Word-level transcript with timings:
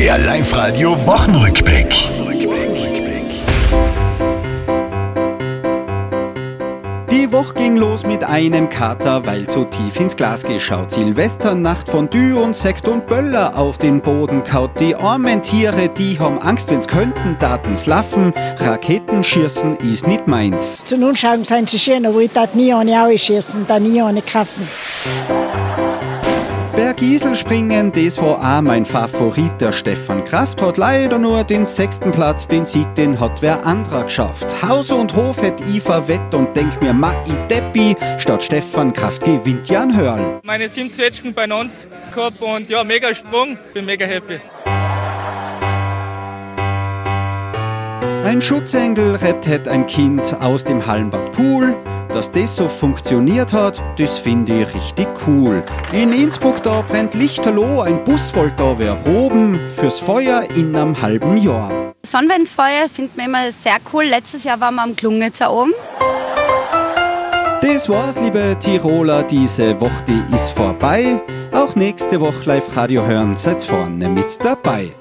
Der 0.00 0.16
Live-Radio 0.16 0.92
Wochenrückblick. 1.06 1.94
Die 7.10 7.30
Woche 7.30 7.52
ging 7.52 7.76
los 7.76 8.06
mit 8.06 8.24
einem 8.24 8.70
Kater, 8.70 9.26
weil 9.26 9.46
zu 9.46 9.66
tief 9.66 10.00
ins 10.00 10.16
Glas 10.16 10.42
geschaut. 10.42 10.92
Silvesternacht 10.92 11.90
Fondue 11.90 12.42
und 12.42 12.56
Sekt 12.56 12.88
und 12.88 13.06
Böller 13.08 13.54
auf 13.58 13.76
den 13.76 14.00
Boden 14.00 14.42
kaut. 14.42 14.70
Die 14.80 14.94
armen 14.94 15.42
Tiere, 15.42 15.90
die 15.90 16.18
haben 16.18 16.40
Angst, 16.40 16.70
wenn's 16.70 16.88
könnten, 16.88 17.36
Datens 17.38 17.84
laffen. 17.84 18.32
Raketenschießen 18.56 19.76
ist 19.92 20.06
nicht 20.06 20.26
meins. 20.26 20.82
Zu 20.82 20.96
nun 20.96 21.14
schauen 21.14 21.44
sind 21.44 21.68
sie 21.68 21.78
schön, 21.78 22.06
aber 22.06 22.20
ich 22.20 22.32
darf 22.32 22.54
nie 22.54 22.72
eine 22.72 23.04
ausschießen, 23.04 23.66
da 23.68 23.78
nie 23.78 24.00
eine 24.00 24.22
kaufen. 24.22 24.66
Bergiselspringen, 27.00 27.92
das 27.92 28.18
war 28.18 28.38
auch 28.38 28.60
mein 28.60 28.84
Favorit. 28.84 29.58
Der 29.58 29.72
Stefan 29.72 30.22
Kraft 30.22 30.60
hat 30.60 30.76
leider 30.76 31.16
nur 31.16 31.42
den 31.44 31.64
sechsten 31.64 32.10
Platz. 32.10 32.46
Den 32.46 32.66
Sieg, 32.66 32.94
den 32.94 33.18
hat 33.18 33.40
wer 33.40 33.64
anderer 33.64 34.04
geschafft. 34.04 34.54
Haus 34.62 34.90
und 34.90 35.16
Hof 35.16 35.40
hätt 35.40 35.62
ich 35.62 35.80
verwett 35.82 36.34
und 36.34 36.54
denk 36.54 36.82
mir, 36.82 36.92
ma 36.92 37.14
i 37.26 37.32
Deppi, 37.48 37.96
statt 38.18 38.42
Stefan 38.42 38.92
Kraft 38.92 39.24
gewinnt 39.24 39.66
Jan 39.70 39.96
Hörl. 39.96 40.40
meine 40.42 40.68
sieben 40.68 40.92
Zwetschgen 40.92 41.32
beieinander 41.32 41.72
gehabt 42.14 42.42
und 42.42 42.68
ja, 42.68 42.84
mega 42.84 43.14
Sprung, 43.14 43.56
bin 43.72 43.86
mega 43.86 44.04
happy. 44.04 44.38
Ein 48.26 48.42
Schutzengel 48.42 49.14
rettet 49.16 49.66
ein 49.68 49.86
Kind 49.86 50.36
aus 50.42 50.64
dem 50.64 50.86
Hallenbad 50.86 51.32
Pool. 51.32 51.74
Dass 52.12 52.32
das 52.32 52.56
so 52.56 52.66
funktioniert 52.66 53.52
hat, 53.52 53.80
das 53.96 54.18
finde 54.18 54.62
ich 54.62 54.74
richtig 54.74 55.08
cool. 55.26 55.62
In 55.92 56.12
Innsbruck 56.12 56.60
da 56.62 56.82
brennt 56.82 57.14
Lichterloh, 57.14 57.82
ein 57.82 58.02
Bus 58.04 58.34
wollte 58.34 58.56
da 58.56 58.78
wer 58.78 58.96
proben 58.96 59.60
fürs 59.70 60.00
Feuer 60.00 60.42
in 60.56 60.74
einem 60.74 61.00
halben 61.00 61.36
Jahr. 61.36 61.94
Sonnenwendfeuer 62.04 62.88
findet 62.92 63.16
man 63.16 63.26
immer 63.26 63.52
sehr 63.52 63.76
cool. 63.92 64.04
Letztes 64.04 64.42
Jahr 64.42 64.60
waren 64.60 64.74
wir 64.74 64.82
am 64.82 64.96
Klungnitzer 64.96 65.52
oben. 65.52 65.72
Das 67.62 67.88
war's, 67.88 68.18
liebe 68.18 68.56
Tiroler, 68.58 69.22
diese 69.22 69.80
Woche 69.80 70.02
die 70.08 70.34
ist 70.34 70.50
vorbei. 70.50 71.20
Auch 71.52 71.76
nächste 71.76 72.20
Woche 72.20 72.42
Live-Radio 72.44 73.06
hören, 73.06 73.36
seid 73.36 73.62
vorne 73.62 74.08
mit 74.08 74.44
dabei. 74.44 74.94